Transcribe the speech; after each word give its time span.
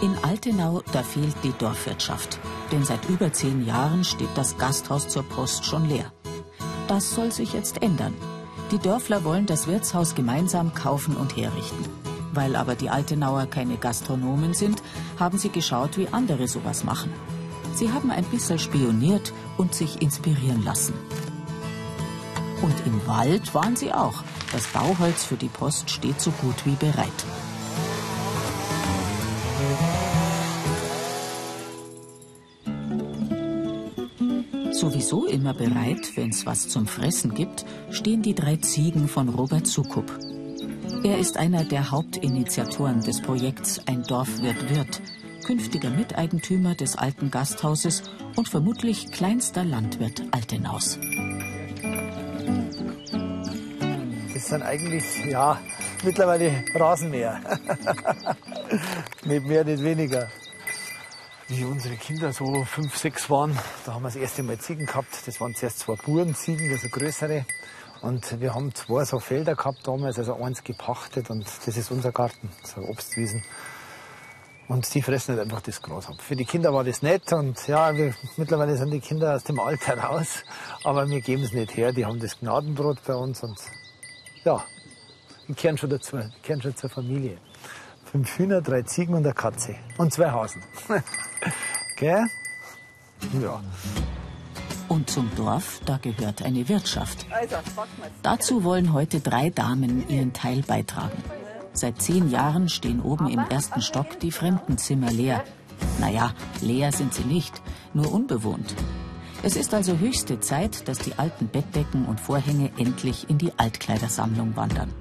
In 0.00 0.16
Altenau, 0.22 0.82
da 0.92 1.02
fehlt 1.02 1.34
die 1.42 1.52
Dorfwirtschaft. 1.58 2.38
Denn 2.70 2.84
seit 2.84 3.08
über 3.08 3.32
zehn 3.32 3.66
Jahren 3.66 4.04
steht 4.04 4.28
das 4.36 4.56
Gasthaus 4.56 5.08
zur 5.08 5.24
Post 5.24 5.64
schon 5.64 5.88
leer. 5.88 6.12
Das 6.86 7.10
soll 7.10 7.32
sich 7.32 7.52
jetzt 7.52 7.82
ändern. 7.82 8.14
Die 8.70 8.78
Dörfler 8.78 9.24
wollen 9.24 9.46
das 9.46 9.66
Wirtshaus 9.66 10.14
gemeinsam 10.14 10.72
kaufen 10.72 11.16
und 11.16 11.36
herrichten. 11.36 11.84
Weil 12.32 12.54
aber 12.54 12.76
die 12.76 12.90
Altenauer 12.90 13.46
keine 13.46 13.76
Gastronomen 13.76 14.54
sind, 14.54 14.84
haben 15.18 15.38
sie 15.38 15.48
geschaut, 15.48 15.98
wie 15.98 16.06
andere 16.12 16.46
sowas 16.46 16.84
machen. 16.84 17.12
Sie 17.74 17.90
haben 17.92 18.12
ein 18.12 18.24
bisschen 18.24 18.60
spioniert 18.60 19.32
und 19.56 19.74
sich 19.74 20.00
inspirieren 20.00 20.62
lassen. 20.62 20.94
Und 22.62 22.74
im 22.86 23.04
Wald 23.08 23.52
waren 23.52 23.74
sie 23.74 23.92
auch. 23.92 24.22
Das 24.52 24.68
Bauholz 24.68 25.24
für 25.24 25.36
die 25.36 25.48
Post 25.48 25.90
steht 25.90 26.20
so 26.20 26.30
gut 26.30 26.64
wie 26.66 26.76
bereit. 26.76 27.24
Sowieso 34.78 35.26
immer 35.26 35.54
bereit, 35.54 36.12
wenn's 36.14 36.46
was 36.46 36.68
zum 36.68 36.86
Fressen 36.86 37.34
gibt, 37.34 37.64
stehen 37.90 38.22
die 38.22 38.36
drei 38.36 38.54
Ziegen 38.58 39.08
von 39.08 39.28
Robert 39.28 39.66
Sukup. 39.66 40.08
Er 41.02 41.18
ist 41.18 41.36
einer 41.36 41.64
der 41.64 41.90
Hauptinitiatoren 41.90 43.00
des 43.00 43.20
Projekts 43.20 43.80
Ein 43.86 44.04
Dorf 44.04 44.40
wird 44.40 44.70
Wirt, 44.70 45.02
künftiger 45.44 45.90
Miteigentümer 45.90 46.76
des 46.76 46.94
alten 46.94 47.32
Gasthauses 47.32 48.04
und 48.36 48.48
vermutlich 48.48 49.10
kleinster 49.10 49.64
Landwirt 49.64 50.22
Altenaus. 50.30 50.96
Das 54.32 54.46
sind 54.46 54.62
eigentlich, 54.62 55.24
ja, 55.28 55.60
mittlerweile 56.04 56.62
Rasenmäher. 56.72 57.40
nicht 59.24 59.44
mehr, 59.44 59.64
nicht 59.64 59.82
weniger. 59.82 60.28
Wie 61.50 61.64
unsere 61.64 61.96
Kinder 61.96 62.30
so 62.30 62.62
fünf, 62.64 62.94
sechs 62.98 63.30
waren, 63.30 63.58
da 63.86 63.94
haben 63.94 64.02
wir 64.02 64.08
das 64.08 64.16
erste 64.16 64.42
Mal 64.42 64.58
Ziegen 64.58 64.84
gehabt. 64.84 65.26
Das 65.26 65.40
waren 65.40 65.54
zuerst 65.54 65.78
zwei 65.78 65.94
Burenziegen, 65.94 66.70
also 66.70 66.88
größere. 66.90 67.46
Und 68.02 68.38
wir 68.38 68.54
haben 68.54 68.74
zwei 68.74 69.06
so 69.06 69.18
Felder 69.18 69.56
gehabt 69.56 69.78
damals, 69.88 70.18
also 70.18 70.34
eins 70.34 70.62
gepachtet 70.62 71.30
und 71.30 71.46
das 71.64 71.74
ist 71.74 71.90
unser 71.90 72.12
Garten, 72.12 72.50
so 72.62 72.82
Obstwiesen. 72.82 73.42
Und 74.68 74.92
die 74.92 75.00
fressen 75.00 75.36
halt 75.36 75.42
einfach 75.46 75.62
das 75.62 75.80
Gras 75.80 76.08
ab. 76.08 76.20
Für 76.20 76.36
die 76.36 76.44
Kinder 76.44 76.74
war 76.74 76.84
das 76.84 77.00
nett 77.00 77.32
und 77.32 77.66
ja, 77.66 77.96
wir, 77.96 78.14
mittlerweile 78.36 78.76
sind 78.76 78.90
die 78.90 79.00
Kinder 79.00 79.34
aus 79.34 79.44
dem 79.44 79.58
Alter 79.58 79.98
raus, 79.98 80.44
aber 80.84 81.08
wir 81.08 81.22
geben 81.22 81.44
es 81.44 81.54
nicht 81.54 81.74
her. 81.78 81.92
Die 81.94 82.04
haben 82.04 82.20
das 82.20 82.38
Gnadenbrot 82.38 83.02
bei 83.06 83.14
uns 83.14 83.42
und 83.42 83.58
ja, 84.44 84.62
die 85.48 85.54
kehren 85.54 85.78
schon 85.78 85.88
dazu, 85.88 86.18
die 86.18 86.42
kehren 86.42 86.60
schon 86.60 86.76
zur 86.76 86.90
Familie. 86.90 87.38
Fünf 88.10 88.38
Hühner, 88.38 88.62
drei 88.62 88.82
Ziegen 88.82 89.14
und 89.14 89.24
eine 89.26 89.34
Katze. 89.34 89.74
Und 89.98 90.14
zwei 90.14 90.30
Hasen. 90.30 90.62
Gell? 91.96 92.24
Ja. 93.42 93.62
Und 94.88 95.10
zum 95.10 95.30
Dorf, 95.36 95.80
da 95.84 95.98
gehört 95.98 96.42
eine 96.42 96.68
Wirtschaft. 96.70 97.26
Dazu 98.22 98.64
wollen 98.64 98.94
heute 98.94 99.20
drei 99.20 99.50
Damen 99.50 100.08
ihren 100.08 100.32
Teil 100.32 100.62
beitragen. 100.62 101.22
Seit 101.74 102.00
zehn 102.00 102.30
Jahren 102.30 102.70
stehen 102.70 103.02
oben 103.02 103.28
im 103.28 103.40
ersten 103.40 103.82
Stock 103.82 104.18
die 104.20 104.32
Fremdenzimmer 104.32 105.10
leer. 105.10 105.44
Naja, 106.00 106.32
leer 106.62 106.92
sind 106.92 107.12
sie 107.12 107.24
nicht, 107.24 107.60
nur 107.92 108.10
unbewohnt. 108.10 108.74
Es 109.42 109.54
ist 109.54 109.74
also 109.74 109.98
höchste 109.98 110.40
Zeit, 110.40 110.88
dass 110.88 110.98
die 110.98 111.12
alten 111.18 111.48
Bettdecken 111.48 112.06
und 112.06 112.20
Vorhänge 112.20 112.70
endlich 112.78 113.28
in 113.28 113.36
die 113.36 113.52
Altkleidersammlung 113.58 114.56
wandern. 114.56 114.92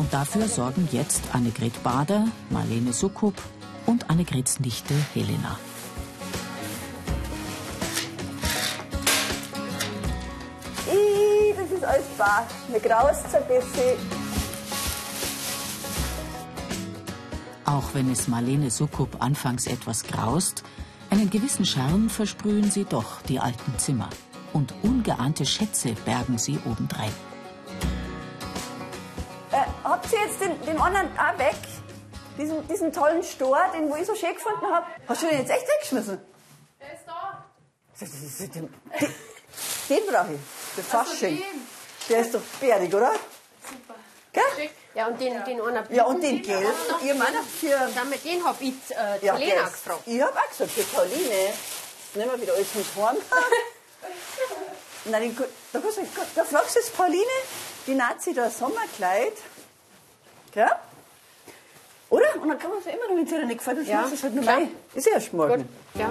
Und 0.00 0.14
dafür 0.14 0.48
sorgen 0.48 0.88
jetzt 0.92 1.22
Annegret 1.34 1.82
Bader, 1.82 2.26
Marlene 2.48 2.94
Sukup 2.94 3.34
und 3.84 4.08
Annegrets 4.08 4.58
Nichte 4.58 4.94
Helena. 5.12 5.58
Das 11.54 11.70
ist 11.70 11.84
alles 11.84 12.06
bar. 12.16 12.46
Mir 12.72 12.80
graust 12.80 13.26
ein 13.34 13.42
bisschen. 13.46 13.98
Auch 17.66 17.92
wenn 17.92 18.10
es 18.10 18.26
Marlene 18.26 18.70
Sukup 18.70 19.22
anfangs 19.22 19.66
etwas 19.66 20.04
graust, 20.04 20.62
einen 21.10 21.28
gewissen 21.28 21.66
Charme 21.66 22.08
versprühen 22.08 22.70
sie 22.70 22.84
doch 22.84 23.20
die 23.28 23.38
alten 23.38 23.78
Zimmer. 23.78 24.08
Und 24.54 24.72
ungeahnte 24.82 25.44
Schätze 25.44 25.92
bergen 26.06 26.38
sie 26.38 26.58
obendrein. 26.64 27.12
Habt 29.90 30.12
ihr 30.12 30.20
jetzt 30.20 30.40
den, 30.40 30.64
den 30.64 30.80
anderen 30.80 31.08
auch 31.18 31.36
weg? 31.36 31.56
Diesen, 32.38 32.66
diesen 32.68 32.92
tollen 32.92 33.24
Stor, 33.24 33.58
den 33.74 33.90
wo 33.90 33.96
ich 33.96 34.06
so 34.06 34.14
schön 34.14 34.34
gefunden 34.34 34.64
habe. 34.72 34.86
Hast 35.08 35.22
du 35.22 35.26
den 35.26 35.38
jetzt 35.38 35.50
echt 35.50 35.66
weggeschmissen? 35.66 36.20
Der 36.80 36.94
ist 36.94 37.02
da. 37.06 37.44
Den, 37.98 38.50
den, 38.52 38.74
den 39.88 40.06
brauche 40.06 40.32
ich. 40.32 40.40
Der 40.76 40.84
Fasching. 40.84 41.38
den. 41.38 41.68
Der 42.08 42.20
ist 42.20 42.32
doch 42.32 42.40
bärig, 42.60 42.94
oder? 42.94 43.10
Super. 43.68 43.94
Gell? 44.32 44.70
Ja, 44.94 45.08
und 45.08 45.20
den, 45.20 45.44
den 45.44 45.60
einer 45.60 45.90
Ja, 45.90 46.04
und 46.04 46.22
den 46.22 46.40
Gelb. 46.40 46.72
Ihr 47.02 47.14
meint 47.16 47.36
auch 47.36 47.42
für... 47.42 47.76
Damit 47.94 48.24
den 48.24 48.44
hab 48.44 48.60
ich 48.60 48.74
äh, 48.90 48.94
Ja, 48.94 49.18
ja, 49.22 49.36
Lena 49.36 49.64
gefragt. 49.64 50.02
Ich 50.06 50.22
hab 50.22 50.36
auch 50.36 50.48
gesagt, 50.50 50.70
für 50.70 50.82
Pauline. 50.84 51.52
Nehmen 52.14 52.30
wir 52.30 52.40
wieder 52.40 52.54
alles 52.54 52.74
mit 52.76 52.86
Horn. 52.94 53.16
Nein, 55.06 55.22
den, 55.22 55.36
da, 55.72 55.80
da 56.36 56.44
fragst 56.44 56.76
du 56.76 56.78
jetzt 56.78 56.96
Pauline, 56.96 57.24
die 57.88 57.94
Nazi 57.94 58.32
da 58.34 58.50
Sommerkleid. 58.50 59.32
Gell? 60.52 60.66
Oder? 62.10 62.24
Und 62.42 62.48
dann 62.48 62.58
kann 62.58 62.70
man 62.70 62.80
es 62.80 62.86
ja 62.86 62.92
immer 62.92 63.08
noch, 63.08 63.16
wenn 63.16 63.24
es 63.24 63.32
ihr 63.32 63.46
nicht 63.46 63.58
gefällt, 63.58 63.78
dann 63.78 63.86
Ja, 63.86 64.00
schmeißt 64.00 64.14
es 64.14 64.22
halt 64.24 64.34
nur 64.34 64.46
rein. 64.46 64.68
Ist 64.94 65.06
ja 65.06 65.12
erst 65.14 65.32
morgen. 65.32 65.62
Gut. 65.62 66.00
Ja. 66.00 66.10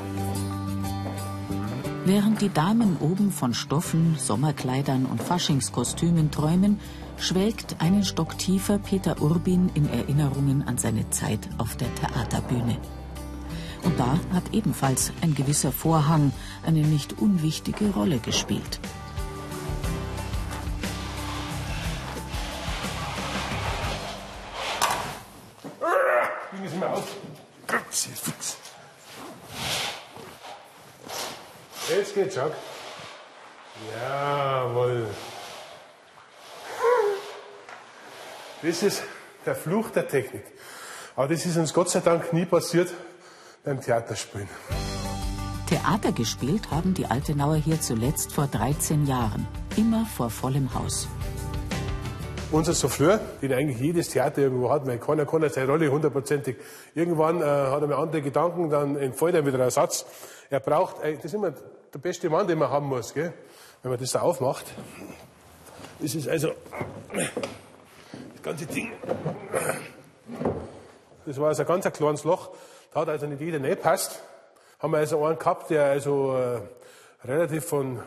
Während 2.05 2.41
die 2.41 2.49
Damen 2.49 2.97
oben 3.01 3.31
von 3.31 3.53
Stoffen, 3.53 4.15
Sommerkleidern 4.17 5.05
und 5.05 5.21
Faschingskostümen 5.21 6.31
träumen, 6.31 6.79
schwelgt 7.17 7.75
einen 7.81 8.03
Stock 8.03 8.37
tiefer 8.37 8.79
Peter 8.79 9.21
Urbin 9.21 9.69
in 9.75 9.89
Erinnerungen 9.89 10.67
an 10.67 10.77
seine 10.77 11.09
Zeit 11.09 11.49
auf 11.57 11.75
der 11.75 11.93
Theaterbühne. 11.95 12.77
Und 13.83 13.99
da 13.99 14.19
hat 14.33 14.53
ebenfalls 14.53 15.11
ein 15.21 15.35
gewisser 15.35 15.71
Vorhang 15.71 16.31
eine 16.65 16.79
nicht 16.79 17.19
unwichtige 17.19 17.91
Rolle 17.91 18.19
gespielt. 18.19 18.79
Jetzt 32.09 32.15
geht's, 32.15 32.35
Schock. 32.35 32.53
Jawohl. 33.93 35.05
Das 38.63 38.81
ist 38.81 39.03
der 39.45 39.55
Fluch 39.55 39.91
der 39.91 40.07
Technik. 40.07 40.43
Aber 41.15 41.27
das 41.27 41.45
ist 41.45 41.57
uns 41.57 41.71
Gott 41.71 41.91
sei 41.91 41.99
Dank 41.99 42.33
nie 42.33 42.45
passiert 42.45 42.91
beim 43.63 43.79
Theaterspielen. 43.79 44.49
Theater 45.67 46.11
gespielt 46.11 46.71
haben 46.71 46.95
die 46.95 47.05
Altenauer 47.05 47.57
hier 47.57 47.79
zuletzt 47.79 48.33
vor 48.33 48.47
13 48.47 49.05
Jahren, 49.05 49.47
immer 49.77 50.05
vor 50.05 50.31
vollem 50.31 50.73
Haus. 50.73 51.07
Unser 52.51 52.73
Souffleur, 52.73 53.19
den 53.43 53.53
eigentlich 53.53 53.79
jedes 53.79 54.09
Theater 54.09 54.41
irgendwo 54.41 54.71
hat, 54.71 54.87
weil 54.87 54.97
keiner 54.97 55.27
kann 55.27 55.47
seine 55.49 55.69
Rolle 55.69 55.91
hundertprozentig. 55.91 56.55
Irgendwann 56.95 57.41
äh, 57.41 57.45
hat 57.45 57.81
er 57.81 57.87
mal 57.87 57.97
andere 57.97 58.23
Gedanken, 58.23 58.71
dann 58.71 58.95
entfällt 58.95 59.35
er 59.35 59.45
wieder 59.45 59.63
ein 59.63 59.69
Satz. 59.69 60.03
Er 60.49 60.59
braucht, 60.59 61.03
äh, 61.03 61.13
das 61.15 61.25
ist 61.25 61.35
immer 61.35 61.51
der 61.93 61.99
beste 61.99 62.27
Mann, 62.27 62.47
den 62.47 62.57
man 62.57 62.71
haben 62.71 62.87
muss, 62.87 63.13
gell? 63.13 63.33
wenn 63.83 63.91
man 63.91 63.99
das 63.99 64.13
da 64.13 64.21
aufmacht. 64.21 64.65
Das 65.99 66.15
ist 66.15 66.27
also 66.27 66.53
das 67.11 68.41
ganze 68.41 68.65
Ding. 68.65 68.93
Das 71.27 71.37
war 71.39 71.49
also 71.49 71.61
ein 71.61 71.67
ganz 71.67 71.91
kleines 71.91 72.23
Loch. 72.23 72.49
Da 72.91 73.01
hat 73.01 73.09
also 73.09 73.27
nicht 73.27 73.41
jeder 73.41 73.61
reingepasst. 73.61 74.23
Haben 74.79 74.93
wir 74.93 74.97
also 74.97 75.23
einen 75.23 75.37
gehabt, 75.37 75.69
der 75.69 75.83
also 75.85 76.35
äh, 76.35 77.27
relativ 77.27 77.65
von 77.65 77.99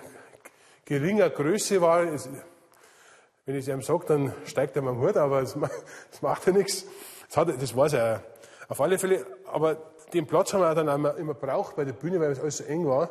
geringer 0.84 1.31
Größe 1.31 1.81
war. 1.81 2.06
Wenn 3.44 3.56
ich 3.56 3.67
es 3.67 3.75
ihm 3.75 3.83
sage, 3.83 4.05
dann 4.06 4.33
steigt 4.44 4.77
er 4.77 4.83
mir 4.83 4.91
am 4.91 5.00
Hut, 5.00 5.17
aber 5.17 5.41
das, 5.41 5.56
das 6.11 6.23
macht 6.23 6.47
ja 6.47 6.53
nichts. 6.53 6.87
Das, 7.29 7.37
hat, 7.37 7.49
das 7.49 7.77
weiß 7.77 7.94
er 7.94 8.23
auf 8.69 8.81
alle 8.81 8.99
Fälle. 8.99 9.27
Aber 9.53 9.77
den 10.12 10.27
Platz 10.27 10.53
haben 10.53 10.61
wir 10.61 10.75
dann 10.75 10.89
immer, 10.89 11.17
immer 11.17 11.35
braucht 11.35 11.77
bei 11.77 11.85
der 11.85 11.93
Bühne, 11.93 12.21
weil 12.21 12.31
es 12.31 12.41
alles 12.41 12.59
so 12.59 12.65
eng 12.65 12.87
war. 12.87 13.09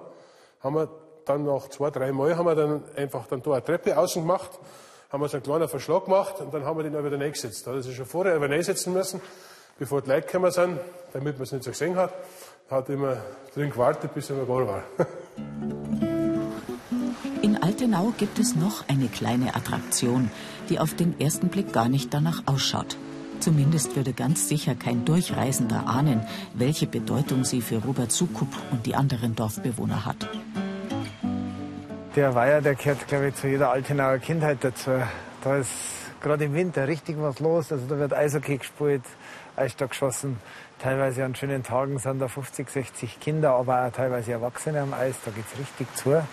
Haben 0.62 0.76
wir 0.76 0.90
dann 1.26 1.44
nach 1.44 1.68
zwei, 1.70 1.90
drei 1.90 2.12
Mal 2.12 2.38
haben 2.38 2.46
wir 2.46 2.56
dann 2.56 2.84
einfach 2.96 3.28
dann 3.28 3.42
da 3.42 3.52
eine 3.52 3.64
Treppe 3.64 3.98
außen 3.98 4.22
gemacht, 4.22 4.60
haben 5.10 5.22
wir 5.22 5.28
so 5.28 5.38
einen 5.38 5.44
kleinen 5.44 5.68
Verschlag 5.68 6.06
gemacht 6.06 6.40
und 6.40 6.54
dann 6.54 6.66
haben 6.66 6.78
wir 6.78 6.84
den 6.84 6.96
auch 6.96 7.04
wieder 7.04 7.20
reingesetzt. 7.20 7.66
Da 7.66 7.72
hat 7.72 7.78
er 7.78 7.84
sich 7.84 7.96
schon 7.96 8.06
vorher 8.06 8.36
über 8.36 8.50
reinsetzen 8.50 8.94
müssen, 8.94 9.22
bevor 9.78 10.02
die 10.02 10.10
Leute 10.10 10.28
gekommen 10.28 10.52
sind, 10.52 10.80
damit 11.14 11.36
man 11.36 11.44
es 11.44 11.52
nicht 11.52 11.64
so 11.64 11.72
gesehen 11.72 11.96
hat. 11.96 12.14
Hat 12.70 12.90
immer 12.90 13.18
drin 13.54 13.70
gewartet, 13.70 14.14
bis 14.14 14.30
er 14.30 14.38
mal 14.38 14.46
gar 14.46 14.68
war. 14.68 14.84
Altenau 17.72 18.12
gibt 18.18 18.38
es 18.38 18.54
noch 18.54 18.90
eine 18.90 19.08
kleine 19.08 19.56
Attraktion, 19.56 20.30
die 20.68 20.78
auf 20.78 20.94
den 20.94 21.18
ersten 21.22 21.48
Blick 21.48 21.72
gar 21.72 21.88
nicht 21.88 22.14
danach 22.14 22.44
ausschaut. 22.46 22.98
Zumindest 23.40 23.96
würde 23.96 24.12
ganz 24.12 24.50
sicher 24.50 24.76
kein 24.76 25.06
Durchreisender 25.06 25.88
ahnen, 25.88 26.20
welche 26.54 26.86
Bedeutung 26.86 27.46
sie 27.46 27.62
für 27.62 27.78
Robert 27.78 28.12
Sukup 28.12 28.50
und 28.72 28.86
die 28.86 28.96
anderen 28.96 29.38
Dorfbewohner 29.38 30.04
hat. 30.04 30.28
Der 32.18 32.36
Weiher, 32.36 32.62
der 32.62 32.76
gehört, 32.76 33.08
glaube 33.08 33.30
ich, 33.30 33.36
zu 33.36 33.48
jeder 33.48 33.72
Altenauer 33.72 34.18
Kindheit 34.18 34.58
dazu. 34.60 34.92
Da 35.42 35.56
ist 35.56 35.72
gerade 36.22 36.44
im 36.44 36.54
Winter 36.54 36.90
richtig 36.90 37.16
was 37.22 37.40
los. 37.40 37.72
Also 37.72 37.86
da 37.88 37.98
wird 37.98 38.14
Eishockey 38.14 38.58
gespielt, 38.58 39.04
Eisstock 39.56 39.92
geschossen. 39.92 40.40
Teilweise 40.80 41.24
an 41.26 41.36
schönen 41.36 41.64
Tagen 41.64 42.00
sind 42.00 42.20
da 42.20 42.28
50, 42.28 42.70
60 42.70 43.20
Kinder, 43.20 43.52
aber 43.52 43.86
auch 43.86 43.92
teilweise 43.92 44.32
Erwachsene 44.32 44.82
am 44.82 44.94
Eis. 44.94 45.16
Da 45.24 45.32
geht 45.32 45.46
es 45.52 45.60
richtig 45.60 45.94
zu. 45.96 46.24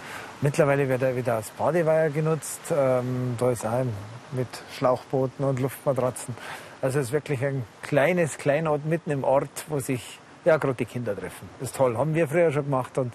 Mittlerweile 0.40 0.88
wird 0.88 1.02
er 1.02 1.16
wieder 1.16 1.36
als 1.36 1.50
Badeweiher 1.50 2.10
genutzt. 2.10 2.60
Ähm, 2.70 3.36
da 3.38 3.50
ist 3.50 3.66
auch 3.66 3.84
mit 4.32 4.48
Schlauchbooten 4.76 5.44
und 5.44 5.60
Luftmatratzen. 5.60 6.34
Also 6.80 7.00
es 7.00 7.06
ist 7.06 7.12
wirklich 7.12 7.44
ein 7.44 7.64
kleines 7.82 8.38
Kleinod 8.38 8.84
mitten 8.86 9.10
im 9.10 9.24
Ort, 9.24 9.64
wo 9.68 9.80
sich 9.80 10.18
ja 10.44 10.56
gerade 10.56 10.76
die 10.76 10.84
Kinder 10.84 11.14
treffen. 11.16 11.48
Das 11.58 11.70
ist 11.70 11.76
toll. 11.76 11.96
Haben 11.96 12.14
wir 12.14 12.28
früher 12.28 12.52
schon 12.52 12.64
gemacht 12.64 12.96
und 12.98 13.12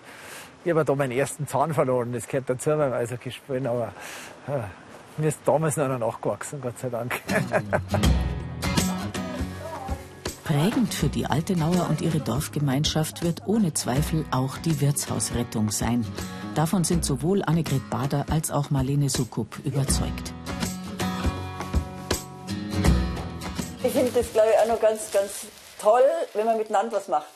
ich 0.66 0.72
habe 0.72 0.86
da 0.86 0.96
meinen 0.96 1.12
ersten 1.12 1.48
Zahn 1.48 1.74
verloren. 1.74 2.14
Das 2.14 2.28
gehört 2.28 2.50
dazu 2.50 2.72
beim 2.72 2.94
Eishockey 2.94 3.32
spielen, 3.32 3.68
aber 3.68 3.94
ja, 4.48 4.70
mir 5.18 5.28
ist 5.28 5.40
damals 5.46 5.78
noch 5.78 5.88
nachgewachsen, 5.98 6.62
Gott 6.62 6.80
sei 6.80 6.90
Dank. 6.90 7.22
Prägend 10.44 10.94
für 10.94 11.08
die 11.08 11.26
Altenauer 11.26 11.88
und 11.90 12.02
ihre 12.02 12.20
Dorfgemeinschaft 12.20 13.24
wird 13.24 13.44
ohne 13.46 13.74
Zweifel 13.74 14.26
auch 14.32 14.58
die 14.58 14.82
Wirtshausrettung 14.82 15.72
sein. 15.72 16.06
Davon 16.54 16.84
sind 16.84 17.06
sowohl 17.06 17.44
Annegret 17.44 17.90
Bader 17.90 18.26
als 18.30 18.52
auch 18.52 18.70
Marlene 18.70 19.10
Sukup 19.10 19.58
überzeugt. 19.64 20.34
Ich 23.84 23.92
finde 23.94 24.12
das, 24.12 24.34
glaube 24.34 24.50
ich, 24.52 24.60
auch 24.60 24.74
noch 24.74 24.82
ganz, 24.82 25.12
ganz 25.14 25.32
toll, 25.80 26.04
wenn 26.34 26.46
man 26.46 26.58
miteinander 26.58 26.98
was 26.98 27.08
macht. 27.08 27.28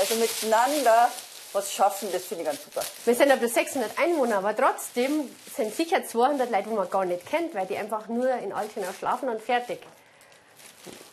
Also 0.00 0.16
miteinander 0.16 1.08
was 1.52 1.72
schaffen, 1.72 2.08
das 2.12 2.24
finde 2.24 2.42
ich 2.42 2.50
ganz 2.50 2.64
super. 2.64 2.82
Wir 3.04 3.14
sind 3.14 3.28
ja 3.28 3.36
bloß 3.36 3.54
600 3.54 3.98
Einwohner, 3.98 4.38
aber 4.38 4.56
trotzdem 4.56 5.30
sind 5.56 5.74
sicher 5.74 6.04
200 6.04 6.50
Leute, 6.50 6.70
die 6.70 6.74
man 6.74 6.90
gar 6.90 7.04
nicht 7.04 7.24
kennt, 7.24 7.54
weil 7.54 7.66
die 7.66 7.76
einfach 7.76 8.08
nur 8.08 8.30
in 8.32 8.52
Altenau 8.52 8.88
schlafen 8.98 9.28
und 9.28 9.40
fertig. 9.40 9.78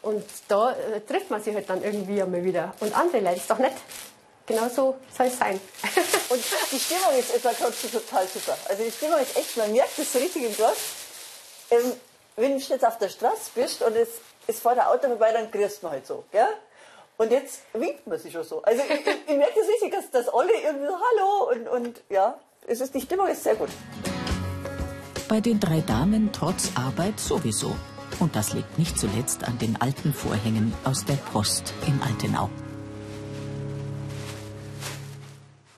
Und 0.05 0.23
da 0.47 0.71
äh, 0.73 1.01
trifft 1.01 1.31
man 1.31 1.41
sich 1.41 1.55
halt 1.55 1.67
dann 1.67 1.83
irgendwie 1.83 2.21
einmal 2.21 2.43
wieder. 2.43 2.75
Und 2.79 2.95
andere 2.95 3.21
Leute, 3.21 3.37
ist 3.37 3.49
doch 3.49 3.57
nett. 3.57 3.73
Genau 4.45 4.69
so 4.69 4.95
soll 5.17 5.25
es 5.25 5.39
sein. 5.39 5.59
und 6.29 6.43
die 6.71 6.79
Stimmung 6.79 7.17
ist 7.17 7.33
etwa 7.33 7.49
total 7.49 8.27
super. 8.27 8.55
Also 8.69 8.83
die 8.83 8.91
Stimmung 8.91 9.19
ist 9.19 9.35
echt, 9.35 9.57
man 9.57 9.71
merkt 9.71 9.97
das 9.97 10.13
so 10.13 10.19
richtig 10.19 10.43
im 10.43 10.55
Dorf. 10.55 10.77
Ähm, 11.71 11.93
wenn 12.35 12.59
du 12.59 12.63
jetzt 12.63 12.85
auf 12.85 12.99
der 12.99 13.09
Straße 13.09 13.49
bist 13.55 13.81
und 13.81 13.95
es, 13.95 14.09
es 14.45 14.59
fährt 14.59 14.77
ein 14.77 14.85
Auto 14.85 15.07
vorbei, 15.07 15.31
dann 15.31 15.49
grüßt 15.49 15.81
man 15.81 15.93
halt 15.93 16.05
so. 16.05 16.23
Gell? 16.31 16.49
Und 17.17 17.31
jetzt 17.31 17.61
winkt 17.73 18.05
man 18.05 18.19
sich 18.19 18.31
schon 18.31 18.43
so. 18.43 18.61
Also 18.61 18.83
ich, 18.83 18.99
ich, 18.99 19.07
ich 19.25 19.37
merke 19.37 19.59
das 19.59 19.67
richtig, 19.67 19.91
dass, 19.91 20.11
dass 20.11 20.31
alle 20.31 20.53
irgendwie 20.53 20.85
so 20.85 20.93
Hallo 20.93 21.51
und, 21.51 21.67
und 21.67 22.01
ja, 22.09 22.37
es 22.67 22.79
ist, 22.79 22.93
die 22.93 23.01
Stimmung 23.01 23.27
ist 23.27 23.41
sehr 23.41 23.55
gut. 23.55 23.69
Bei 25.27 25.41
den 25.41 25.59
drei 25.59 25.81
Damen 25.81 26.29
trotz 26.31 26.69
Arbeit 26.75 27.19
sowieso. 27.19 27.75
Und 28.19 28.35
das 28.35 28.53
liegt 28.53 28.79
nicht 28.79 28.97
zuletzt 28.97 29.43
an 29.43 29.57
den 29.57 29.79
alten 29.81 30.13
Vorhängen 30.13 30.73
aus 30.83 31.05
der 31.05 31.15
Post 31.15 31.73
in 31.85 32.01
Altenau. 32.01 32.49